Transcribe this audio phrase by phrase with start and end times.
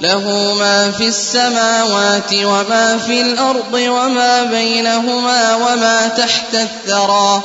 [0.00, 7.42] له ما في السماوات وما في الأرض وما بينهما وما تحت الثرى.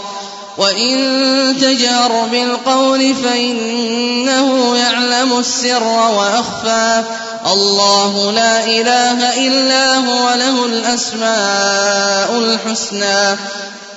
[0.57, 7.03] وإن تجهر بالقول فإنه يعلم السر وأخفى.
[7.53, 13.37] الله لا إله إلا هو له الأسماء الحسنى.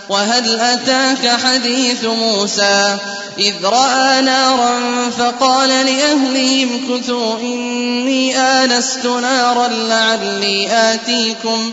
[0.09, 2.97] وهل أتاك حديث موسى
[3.39, 4.81] إذ رأى نارا
[5.19, 11.73] فقال لأهلهم كثوا إني آنست نارا لعلي آتيكم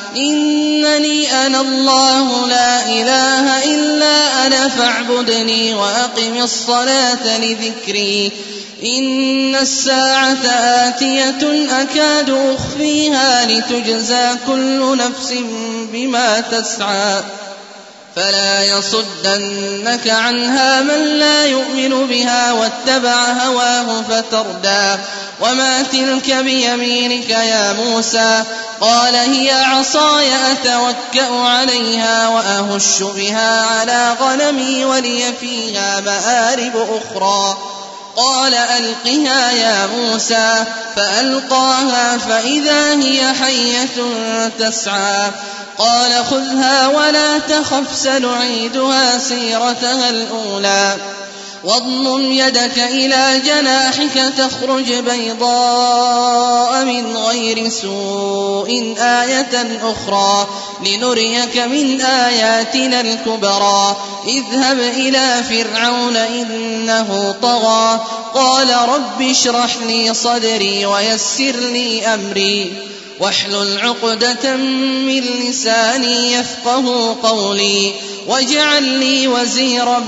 [0.17, 8.31] إنني أنا الله لا إله إلا أنا فاعبدني وأقم الصلاة لذكري.
[8.85, 10.45] إن الساعة
[10.87, 15.33] آتية أكاد أخفيها لتجزى كل نفس
[15.93, 17.23] بما تسعى.
[18.15, 25.01] فلا يصدنك عنها من لا يؤمن بها واتبع هواه فتردى.
[25.41, 28.43] وما تلك بيمينك يا موسى؟
[28.81, 37.57] قال هي عصاي أتوكأ عليها وأهش بها على غنمي ولي فيها مآرب أخرى.
[38.15, 44.03] قال ألقها يا موسى فألقاها فإذا هي حية
[44.59, 45.31] تسعى.
[45.81, 50.97] قال خذها ولا تخف سنعيدها سيرتها الأولى.
[51.63, 60.47] واضمم يدك إلى جناحك تخرج بيضاء من غير سوء آية أخرى.
[60.85, 63.95] لنريك من آياتنا الكبرى.
[64.27, 67.99] اذهب إلى فرعون إنه طغى.
[68.33, 72.90] قال رب اشرح لي صدري ويسر لي أمري.
[73.21, 77.93] واحلل عقدة من لساني يفقه قولي
[78.27, 79.99] واجعل لي وزيرا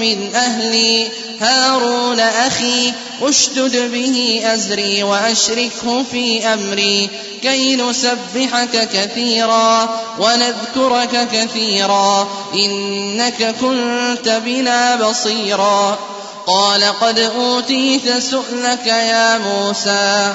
[0.00, 1.08] من أهلي.
[1.40, 7.10] هارون أخي اشدد به أزري وأشركه في أمري.
[7.42, 15.98] كي نسبحك كثيرا ونذكرك كثيرا إنك كنت بنا بصيرا.
[16.46, 20.34] قال قد أوتيت سؤلك يا موسى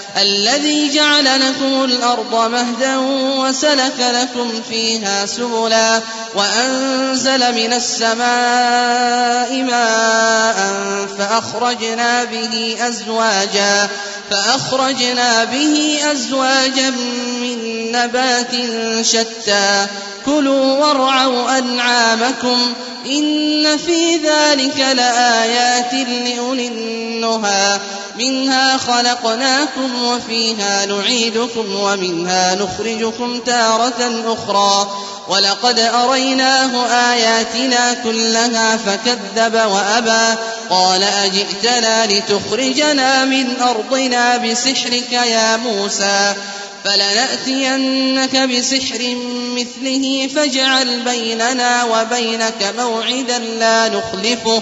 [0.17, 2.97] الذي جعل لكم الأرض مهدا
[3.39, 6.01] وسلك لكم فيها سبلا
[6.35, 10.75] وأنزل من السماء ماء
[11.17, 13.89] فأخرجنا به أزواجا
[14.31, 16.89] فأخرجنا به أزواجا
[17.41, 18.51] من نبات
[19.01, 19.87] شتى
[20.25, 22.73] كلوا وارعوا أنعامكم
[23.05, 27.79] إن في ذلك لآيات لأولي النهى
[28.19, 34.91] منها خلقناكم وفيها نعيدكم ومنها نخرجكم تارة أخرى.
[35.27, 40.39] ولقد أريناه آياتنا كلها فكذب وأبى.
[40.69, 46.33] قال أجئتنا لتخرجنا من أرضنا بسحرك يا موسى.
[46.83, 49.15] فلنأتينك بسحر
[49.55, 54.61] مثله فاجعل بيننا وبينك موعدا لا نخلفه.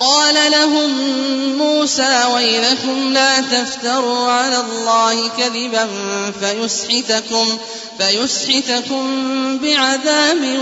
[0.00, 0.90] قال لهم
[1.58, 5.88] موسى ويلكم لا تفتروا على الله كذبا
[6.40, 7.58] فيسحتكم
[7.98, 9.04] فيسحتكم
[9.58, 10.58] بعذاب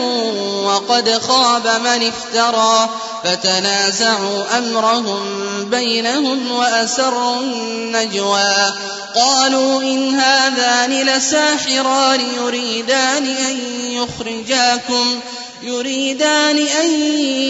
[0.65, 2.89] وقد خاب من افترى
[3.25, 5.25] فتنازعوا أمرهم
[5.71, 8.75] بينهم وأسروا النجوى
[9.15, 13.61] قالوا إن هذان لساحران يريدان أن
[13.91, 15.21] يخرجاكم
[15.63, 16.91] يريدان أن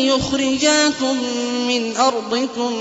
[0.06, 1.18] يخرجاكم
[1.68, 2.72] من أرضكم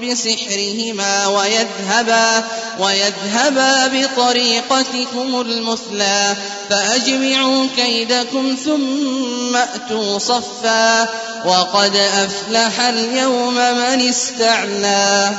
[0.00, 2.44] بسحرهما ويذهبا
[2.80, 6.36] ويذهبا بطريقتكم المثلى
[6.70, 11.08] فأجمعوا كيدكم ثم أتوا صفا
[11.44, 15.30] وقد أفلح اليوم من استعلى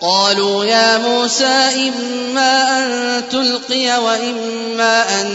[0.00, 5.26] قالوا يا موسى إما أن تلقي وإما أن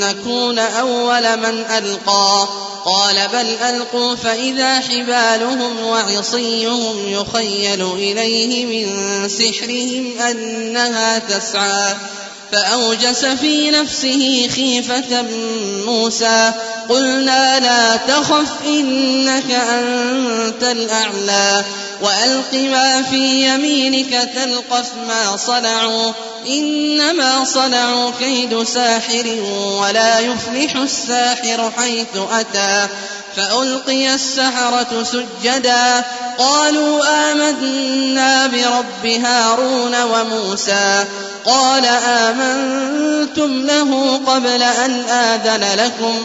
[0.00, 2.48] نكون أول من ألقى.
[2.84, 11.94] قال بل ألقوا فإذا حبالهم وعصيهم يخيل إليه من سحرهم أنها تسعى.
[12.52, 15.22] فأوجس في نفسه خيفة
[15.86, 16.52] موسى.
[16.88, 21.64] قلنا لا تخف إنك أنت الأعلى.
[22.00, 26.12] وألق ما في يمينك تلقف ما صنعوا
[26.46, 29.26] إنما صنعوا كيد ساحر
[29.80, 32.86] ولا يفلح الساحر حيث أتى
[33.36, 36.04] فألقي السحرة سجدا
[36.38, 37.02] قالوا
[37.32, 41.04] آمنا برب هارون وموسى
[41.44, 46.24] قال آمنتم له قبل أن آذن لكم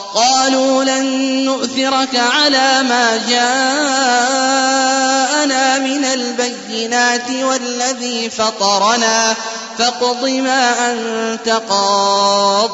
[0.15, 1.05] قالوا لن
[1.45, 3.79] نؤثرك على ما جاءنا
[5.79, 9.35] من البينات والذي فطرنا
[9.77, 12.71] فاقض ما أنت قاض.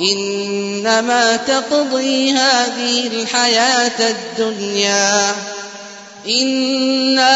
[0.00, 5.34] إنما تقضي هذه الحياة الدنيا.
[6.26, 7.32] إنا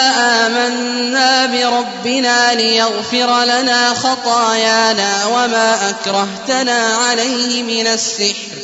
[0.46, 8.63] آمنا بربنا ليغفر لنا خطايانا وما أكرهتنا عليه من السحر.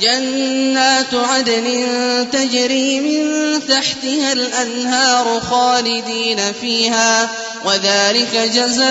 [0.00, 1.86] جنات عدن
[2.32, 7.28] تجري من تحتها الأنهار خالدين فيها
[7.64, 8.88] وذلك جزاء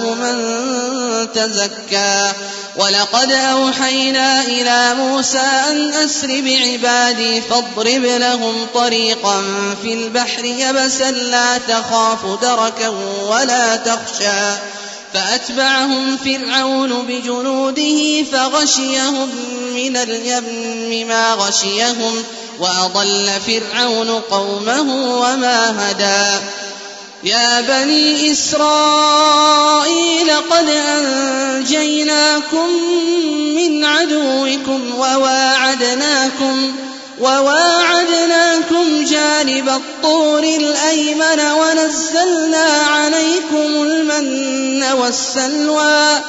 [0.00, 0.36] من
[1.34, 2.32] تزكى.
[2.76, 9.42] ولقد أوحينا إلى موسى أن أسر بعبادي فاضرب لهم طريقا
[9.82, 12.88] في البحر يبسا لا تخاف دركا
[13.28, 14.56] ولا تخشى.
[15.16, 19.28] فأتبعهم فرعون بجنوده فغشيهم
[19.74, 22.24] من اليم ما غشيهم
[22.60, 26.44] وأضل فرعون قومه وما هدى.
[27.24, 32.68] يا بني إسرائيل قد أنجيناكم
[33.56, 36.72] من عدوكم وواعدناكم
[37.20, 46.20] وواعدناكم جانب الطور الأيمن ونزلنا عليكم المن والسلوى.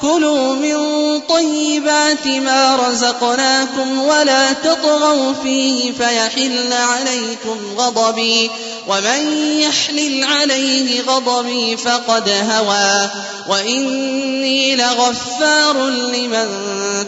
[0.00, 0.76] كلوا من
[1.20, 8.50] طيبات ما رزقناكم ولا تطغوا فيه فيحل عليكم غضبي.
[8.88, 13.10] ومن يحلل عليه غضبي فقد هوى
[13.48, 16.48] وإني لغفار لمن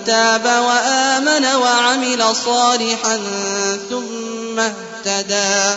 [0.06, 3.20] تاب وآمن وعمل صالحا
[3.90, 5.76] ثم اهتدى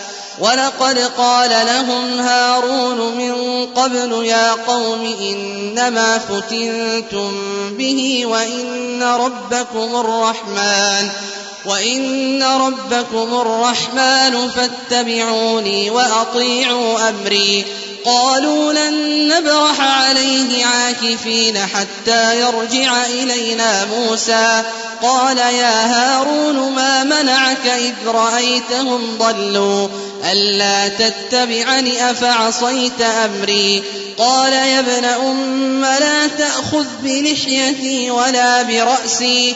[0.41, 7.31] ولقد قال لهم هارون من قبل يا قوم إنما فتنتم
[7.77, 11.09] به وإن ربكم الرحمن
[11.65, 17.65] وإن ربكم الرحمن فاتبعوني وأطيعوا أمري
[18.05, 24.63] قالوا لن نبرح عليه عاكفين حتى يرجع إلينا موسى.
[25.01, 29.87] قال يا هارون ما منعك إذ رأيتهم ضلوا؟
[30.31, 33.83] ألا تتبعني أفعصيت أمري؟
[34.17, 39.55] قال يا ابن أم لا تأخذ بلحيتي ولا برأسي.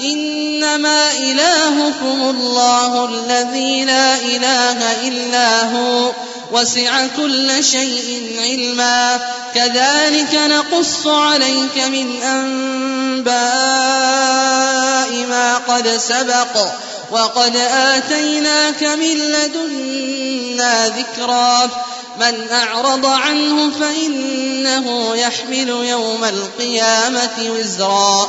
[0.00, 6.12] إنما إلهكم الله الذي لا إله إلا هو
[6.52, 9.20] وسع كل شيء علما.
[9.54, 13.36] كذلك نقص عليك من أنباء
[15.28, 16.68] ما قد سبق
[17.10, 21.70] وقد آتيناك من لدنا ذكرا.
[22.20, 28.28] من أعرض عنه فإنه يحمل يوم القيامة وزرا.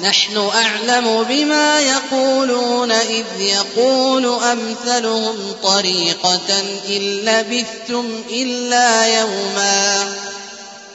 [0.00, 10.14] نحن أعلم بما يقولون إذ يقول أمثلهم طريقة إن لبثتم إلا يوما.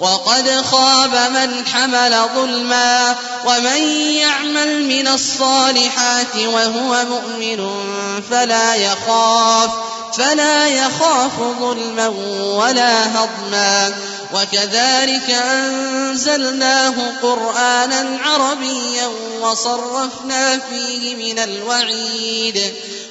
[0.00, 7.70] وقد خاب من حمل ظلما ومن يعمل من الصالحات وهو مؤمن
[8.30, 9.70] فلا يخاف
[10.18, 12.08] فلا يخاف ظلما
[12.42, 13.94] ولا هضما
[14.34, 19.08] وكذلك أنزلناه قرآنا عربيا
[19.40, 22.74] وصرفنا فيه من الوعيد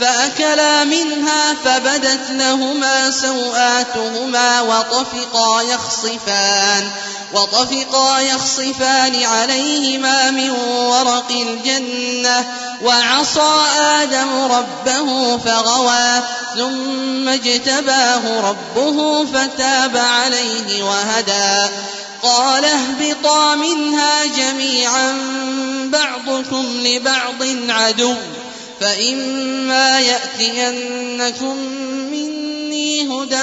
[0.00, 6.90] فأكلا منها فبدت لهما سوآتهما وطفقا يخصفان
[7.32, 12.44] وطفقا يخصفان عليهما من ورق الجنة
[12.82, 16.22] وعصى آدم ربه فغوى
[16.56, 21.72] ثم اجتباه ربه فتاب عليه وهدى.
[22.22, 25.14] قال اهبطا منها جميعا
[25.84, 28.14] بعضكم لبعض عدو.
[28.80, 31.56] فإما يأتينكم
[32.10, 33.42] مني هدى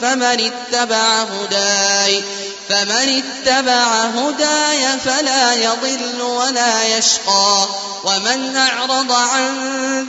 [0.00, 2.22] فمن اتبع هداي
[2.68, 7.66] فمن اتبع هداي فلا يضل ولا يشقى
[8.04, 9.52] ومن أعرض عن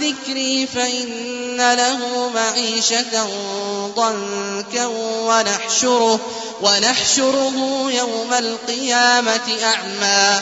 [0.02, 3.28] ذكري فإن له معيشة
[3.95, 4.86] ضنكا
[5.26, 6.19] ونحشره
[6.62, 10.41] ونحشره يوم القيامة أعمى.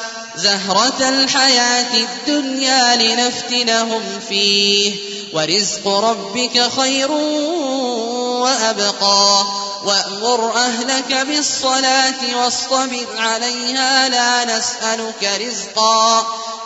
[0.35, 4.95] زهرة الحياة الدنيا لنفتنهم فيه.
[5.33, 7.11] ورزق ربك خير
[8.41, 9.45] وأبقى.
[9.85, 16.25] وأمر أهلك بالصلاة واصطبر عليها لا نسألك رزقا.